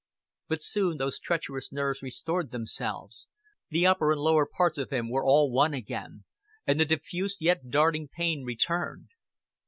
But 0.47 0.63
soon 0.63 0.97
those 0.97 1.19
treacherous 1.19 1.71
nerves 1.71 2.01
restored 2.01 2.49
themselves, 2.49 3.27
the 3.69 3.85
upper 3.85 4.11
and 4.13 4.19
lower 4.19 4.47
parts 4.47 4.79
of 4.79 4.89
him 4.89 5.11
were 5.11 5.23
all 5.23 5.51
one 5.51 5.75
again, 5.75 6.23
and 6.65 6.79
the 6.79 6.85
diffuse 6.85 7.37
yet 7.39 7.69
darting 7.69 8.07
pain 8.07 8.43
returned. 8.43 9.09